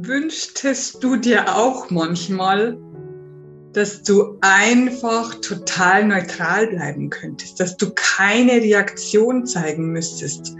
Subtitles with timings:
[0.00, 2.78] Wünschtest du dir auch manchmal,
[3.72, 10.54] dass du einfach total neutral bleiben könntest, dass du keine Reaktion zeigen müsstest,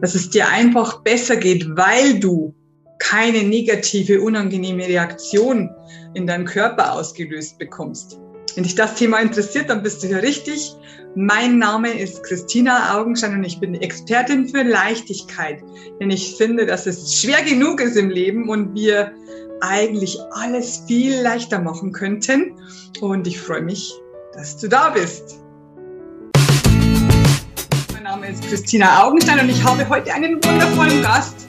[0.00, 2.52] dass es dir einfach besser geht, weil du
[2.98, 5.70] keine negative, unangenehme Reaktion
[6.14, 8.18] in deinem Körper ausgelöst bekommst.
[8.54, 10.74] Wenn dich das Thema interessiert, dann bist du hier richtig.
[11.14, 15.62] Mein Name ist Christina Augenschein und ich bin Expertin für Leichtigkeit.
[16.00, 19.12] Denn ich finde, dass es schwer genug ist im Leben und wir
[19.60, 22.56] eigentlich alles viel leichter machen könnten.
[23.00, 23.92] Und ich freue mich,
[24.34, 25.40] dass du da bist.
[27.92, 31.39] Mein Name ist Christina Augenstein und ich habe heute einen wundervollen Gast.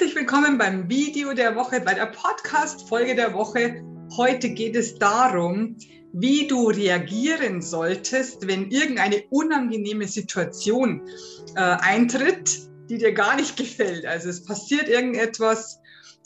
[0.00, 3.84] Willkommen beim Video der Woche, bei der Podcast-Folge der Woche.
[4.16, 5.76] Heute geht es darum,
[6.14, 11.06] wie du reagieren solltest, wenn irgendeine unangenehme Situation
[11.56, 14.06] äh, eintritt, die dir gar nicht gefällt.
[14.06, 15.78] Also es passiert irgendetwas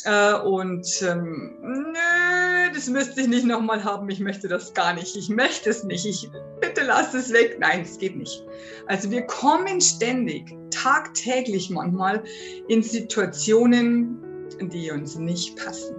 [0.04, 4.08] äh, und ähm, nö, das müsste ich nicht nochmal haben.
[4.10, 5.16] Ich möchte das gar nicht.
[5.16, 6.04] Ich möchte es nicht.
[6.04, 6.30] Ich
[6.60, 7.56] bitte lass es weg.
[7.58, 8.44] Nein, es geht nicht.
[8.86, 12.22] Also wir kommen ständig, tagtäglich manchmal
[12.68, 14.18] in Situationen,
[14.60, 15.96] die uns nicht passen.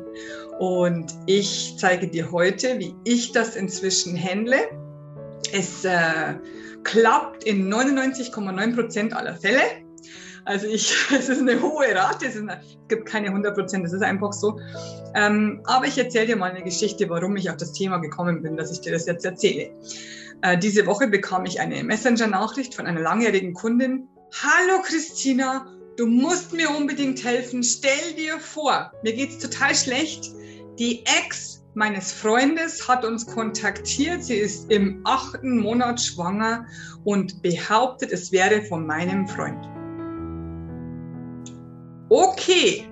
[0.60, 4.58] Und ich zeige dir heute, wie ich das inzwischen handle.
[5.52, 6.36] Es äh,
[6.84, 9.87] klappt in 99,9 Prozent aller Fälle.
[10.48, 13.94] Also ich, es ist eine hohe Rate, es, eine, es gibt keine 100 Prozent, es
[13.94, 14.60] ist einfach so.
[15.14, 18.56] Ähm, aber ich erzähle dir mal eine Geschichte, warum ich auf das Thema gekommen bin,
[18.56, 19.72] dass ich dir das jetzt erzähle.
[20.42, 24.08] Äh, diese Woche bekam ich eine Messenger-Nachricht von einer langjährigen Kundin.
[24.42, 27.62] Hallo Christina, du musst mir unbedingt helfen.
[27.62, 30.32] Stell dir vor, mir geht's total schlecht.
[30.80, 34.24] Die Ex meines Freundes hat uns kontaktiert.
[34.24, 36.66] Sie ist im achten Monat schwanger
[37.04, 39.77] und behauptet, es wäre von meinem Freund.
[42.10, 42.88] Okay,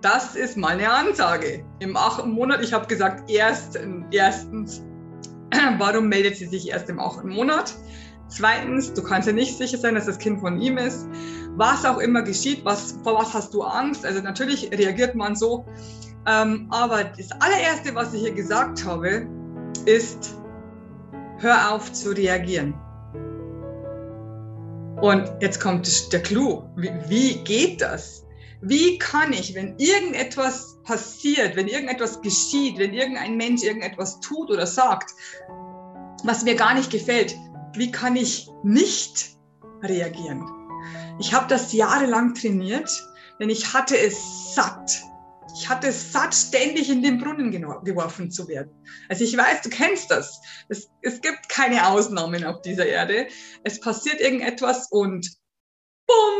[0.00, 1.64] das ist mal eine Ansage.
[1.80, 3.78] Im achten Monat, ich habe gesagt, erst,
[4.12, 4.82] erstens,
[5.78, 7.74] warum meldet sie sich erst im achten Monat?
[8.28, 11.08] Zweitens, du kannst ja nicht sicher sein, dass das Kind von ihm ist.
[11.56, 14.06] Was auch immer geschieht, was, vor was hast du Angst?
[14.06, 15.64] Also natürlich reagiert man so.
[16.26, 19.26] Ähm, aber das allererste, was ich hier gesagt habe,
[19.86, 20.36] ist,
[21.38, 22.74] hör auf zu reagieren.
[25.00, 26.62] Und jetzt kommt der Clou.
[26.76, 28.24] Wie, wie geht das?
[28.62, 34.66] Wie kann ich, wenn irgendetwas passiert, wenn irgendetwas geschieht, wenn irgendein Mensch irgendetwas tut oder
[34.66, 35.12] sagt,
[36.24, 37.34] was mir gar nicht gefällt,
[37.74, 39.36] wie kann ich nicht
[39.82, 40.44] reagieren?
[41.18, 42.90] Ich habe das jahrelang trainiert,
[43.38, 44.90] denn ich hatte es satt.
[45.54, 48.70] Ich hatte es satt, ständig in den Brunnen geworfen zu werden.
[49.08, 50.40] Also ich weiß, du kennst das.
[50.68, 53.26] Es, es gibt keine Ausnahmen auf dieser Erde.
[53.64, 55.28] Es passiert irgendetwas und
[56.06, 56.39] bumm,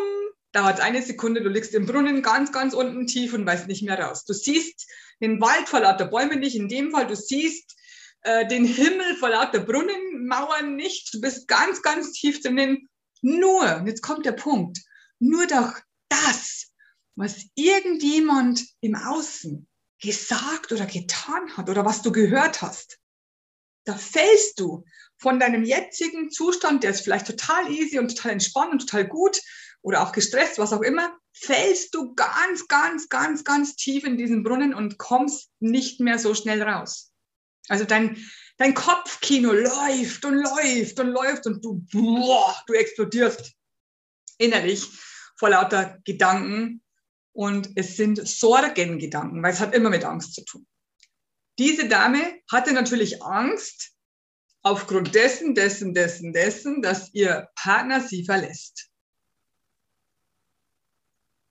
[0.53, 3.99] dauert eine Sekunde, du liegst im Brunnen ganz, ganz unten tief und weißt nicht mehr
[3.99, 4.25] raus.
[4.25, 4.91] Du siehst
[5.21, 7.77] den Wald vor lauter Bäumen nicht, in dem Fall, du siehst
[8.23, 12.89] äh, den Himmel vor lauter Brunnenmauern nicht, du bist ganz, ganz tief drinnen.
[13.23, 14.81] Nur, und jetzt kommt der Punkt,
[15.19, 15.79] nur durch
[16.09, 16.73] das,
[17.15, 19.67] was irgendjemand im Außen
[20.01, 22.99] gesagt oder getan hat oder was du gehört hast,
[23.85, 24.85] da fällst du
[25.19, 29.41] von deinem jetzigen Zustand, der ist vielleicht total easy und total entspannt und total gut,
[29.83, 34.43] oder auch gestresst, was auch immer, fällst du ganz, ganz, ganz, ganz tief in diesen
[34.43, 37.13] Brunnen und kommst nicht mehr so schnell raus.
[37.69, 38.17] Also dein,
[38.59, 43.53] dein Kopfkino läuft und läuft und läuft und du, boah, du explodierst
[44.39, 44.87] innerlich
[45.37, 46.83] vor lauter Gedanken
[47.33, 50.67] und es sind Sorgengedanken, weil es hat immer mit Angst zu tun.
[51.59, 53.93] Diese Dame hatte natürlich Angst
[54.63, 58.90] aufgrund dessen, dessen, dessen, dessen, dass ihr Partner sie verlässt.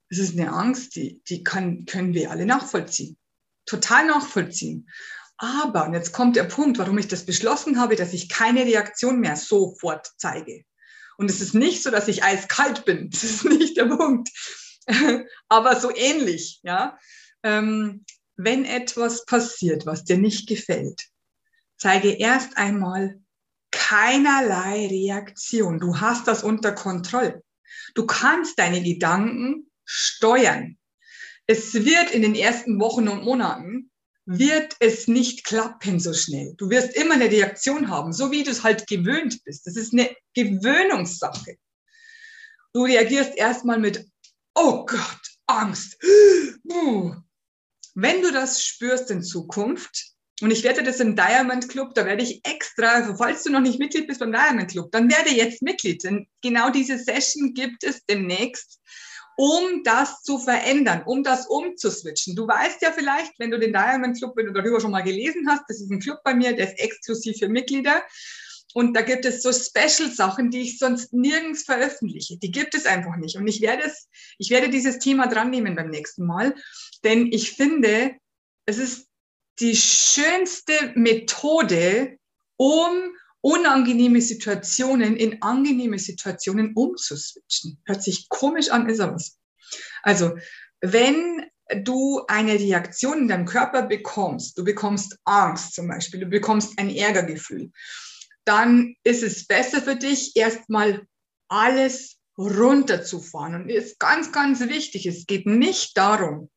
[0.10, 3.18] Das ist eine Angst, die, die kann, können wir alle nachvollziehen.
[3.66, 4.90] Total nachvollziehen.
[5.38, 9.20] Aber, und jetzt kommt der Punkt, warum ich das beschlossen habe, dass ich keine Reaktion
[9.20, 10.66] mehr sofort zeige.
[11.18, 13.10] Und es ist nicht so, dass ich eiskalt bin.
[13.10, 14.30] Das ist nicht der Punkt.
[15.50, 16.98] Aber so ähnlich, ja.
[17.44, 18.06] Ähm,
[18.36, 21.02] wenn etwas passiert, was dir nicht gefällt,
[21.78, 23.22] zeige erst einmal
[23.72, 25.80] keinerlei Reaktion.
[25.80, 27.44] Du hast das unter Kontrolle.
[27.96, 30.78] Du kannst deine Gedanken steuern.
[31.48, 33.90] es wird in den ersten Wochen und Monaten,
[34.26, 36.54] wird es nicht klappen so schnell.
[36.58, 39.66] Du wirst immer eine Reaktion haben, so wie du es halt gewöhnt bist.
[39.66, 41.58] Das ist eine Gewöhnungssache.
[42.74, 44.06] Du reagierst erstmal mit,
[44.54, 45.98] oh Gott, Angst.
[47.96, 52.22] Wenn du das spürst in Zukunft, und ich werde das im Diamond Club, da werde
[52.22, 55.64] ich extra, also falls du noch nicht Mitglied bist beim Diamond Club, dann werde jetzt
[55.64, 56.04] Mitglied.
[56.04, 58.80] Denn genau diese Session gibt es demnächst,
[59.40, 62.36] um das zu verändern, um das umzuswitchen.
[62.36, 65.48] Du weißt ja vielleicht, wenn du den Diamond Club, wenn du darüber schon mal gelesen
[65.50, 68.04] hast, das ist ein Club bei mir, der ist exklusiv für Mitglieder.
[68.74, 72.36] Und da gibt es so Special-Sachen, die ich sonst nirgends veröffentliche.
[72.36, 73.38] Die gibt es einfach nicht.
[73.38, 74.10] Und ich werde es,
[74.40, 76.54] ich werde dieses Thema dran nehmen beim nächsten Mal,
[77.06, 78.18] denn ich finde,
[78.66, 79.08] es ist
[79.62, 82.18] die schönste Methode,
[82.58, 82.92] um
[83.42, 87.80] unangenehme Situationen in angenehme Situationen umzuswitchen.
[87.86, 89.32] Hört sich komisch an, ist aber so.
[90.04, 90.38] Also,
[90.82, 91.46] wenn
[91.84, 96.90] du eine Reaktion in deinem Körper bekommst, du bekommst Angst zum Beispiel, du bekommst ein
[96.90, 97.72] Ärgergefühl,
[98.46, 101.06] dann ist es besser für dich, erstmal
[101.48, 103.56] alles runterzufahren.
[103.56, 106.50] Und ist ganz, ganz wichtig, es geht nicht darum,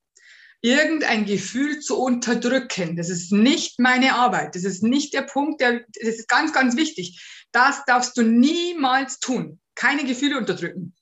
[0.62, 2.96] irgendein Gefühl zu unterdrücken.
[2.96, 4.54] Das ist nicht meine Arbeit.
[4.54, 7.20] Das ist nicht der Punkt, der, das ist ganz, ganz wichtig.
[7.50, 9.60] Das darfst du niemals tun.
[9.74, 10.94] Keine Gefühle unterdrücken.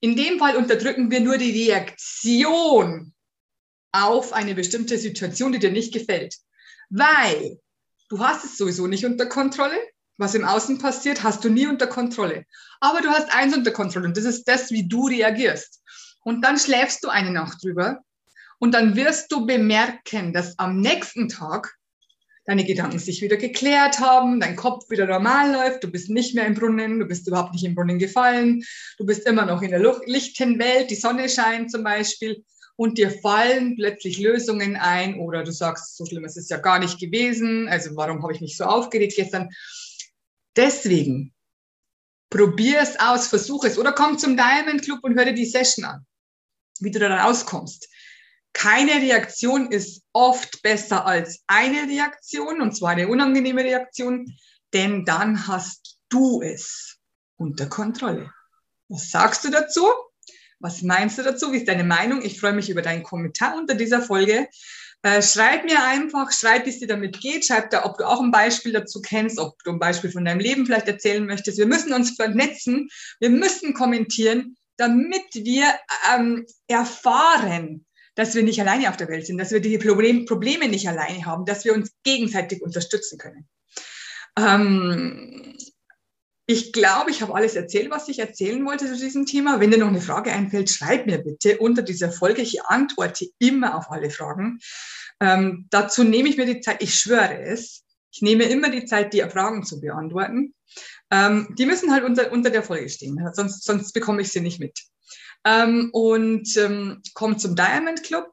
[0.00, 3.14] In dem Fall unterdrücken wir nur die Reaktion
[3.92, 6.36] auf eine bestimmte Situation, die dir nicht gefällt.
[6.90, 7.58] Weil
[8.10, 9.78] du hast es sowieso nicht unter Kontrolle.
[10.18, 12.44] Was im Außen passiert, hast du nie unter Kontrolle.
[12.80, 15.82] Aber du hast eins unter Kontrolle und das ist das, wie du reagierst.
[16.22, 18.02] Und dann schläfst du eine Nacht drüber
[18.60, 21.76] und dann wirst du bemerken, dass am nächsten Tag
[22.44, 26.46] deine Gedanken sich wieder geklärt haben, dein Kopf wieder normal läuft, du bist nicht mehr
[26.46, 28.62] im Brunnen, du bist überhaupt nicht im Brunnen gefallen,
[28.98, 32.44] du bist immer noch in der lichten Welt, die Sonne scheint zum Beispiel
[32.76, 36.78] und dir fallen plötzlich Lösungen ein oder du sagst, so schlimm ist es ja gar
[36.78, 39.48] nicht gewesen, also warum habe ich mich so aufgeregt gestern?
[40.56, 41.32] Deswegen,
[42.28, 45.84] probier es aus, versuch es oder komm zum Diamond Club und hör dir die Session
[45.84, 46.06] an,
[46.80, 47.88] wie du da rauskommst.
[48.52, 54.36] Keine Reaktion ist oft besser als eine Reaktion, und zwar eine unangenehme Reaktion,
[54.72, 56.98] denn dann hast du es
[57.36, 58.32] unter Kontrolle.
[58.88, 59.86] Was sagst du dazu?
[60.58, 61.52] Was meinst du dazu?
[61.52, 62.22] Wie ist deine Meinung?
[62.22, 64.48] Ich freue mich über deinen Kommentar unter dieser Folge.
[65.02, 67.46] Äh, schreib mir einfach, schreib, wie es dir damit geht.
[67.46, 70.40] Schreib da, ob du auch ein Beispiel dazu kennst, ob du ein Beispiel von deinem
[70.40, 71.56] Leben vielleicht erzählen möchtest.
[71.56, 75.72] Wir müssen uns vernetzen, wir müssen kommentieren, damit wir
[76.14, 77.86] ähm, erfahren,
[78.20, 81.24] dass wir nicht alleine auf der Welt sind, dass wir die Problem, Probleme nicht alleine
[81.24, 83.48] haben, dass wir uns gegenseitig unterstützen können.
[84.38, 85.56] Ähm,
[86.44, 89.58] ich glaube, ich habe alles erzählt, was ich erzählen wollte zu diesem Thema.
[89.58, 92.42] Wenn dir noch eine Frage einfällt, schreib mir bitte unter dieser Folge.
[92.42, 94.58] Ich antworte immer auf alle Fragen.
[95.20, 99.14] Ähm, dazu nehme ich mir die Zeit, ich schwöre es, ich nehme immer die Zeit,
[99.14, 100.54] die Fragen zu beantworten.
[101.10, 104.60] Ähm, die müssen halt unter, unter der Folge stehen, sonst, sonst bekomme ich sie nicht
[104.60, 104.78] mit.
[105.44, 108.32] Ähm, und ähm, komm zum Diamond Club.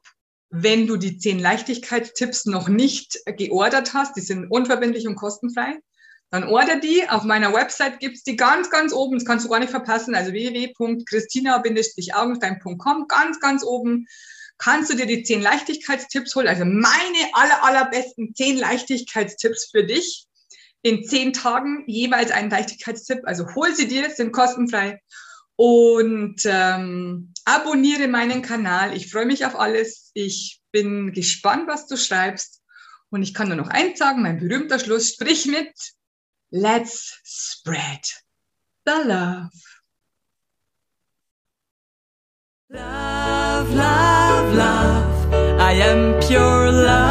[0.50, 5.78] Wenn du die zehn Leichtigkeitstipps noch nicht geordert hast, die sind unverbindlich und kostenfrei,
[6.30, 7.06] dann order die.
[7.08, 9.18] Auf meiner Website gibt's die ganz, ganz oben.
[9.18, 10.14] Das kannst du gar nicht verpassen.
[10.14, 13.08] Also www.christina-augenstein.com.
[13.08, 14.06] Ganz, ganz oben
[14.58, 16.48] kannst du dir die zehn Leichtigkeitstipps holen.
[16.48, 20.26] Also meine aller, allerbesten zehn Leichtigkeitstipps für dich.
[20.82, 23.20] In zehn Tagen jeweils einen Leichtigkeitstipp.
[23.24, 25.00] Also hol sie dir, sind kostenfrei.
[25.60, 28.96] Und ähm, abonniere meinen Kanal.
[28.96, 30.12] Ich freue mich auf alles.
[30.14, 32.62] Ich bin gespannt, was du schreibst.
[33.10, 35.72] Und ich kann nur noch eins sagen, mein berühmter Schluss, sprich mit
[36.50, 38.06] Let's spread
[38.86, 39.50] the love.
[42.68, 45.60] Love, love, love.
[45.60, 47.07] I am pure.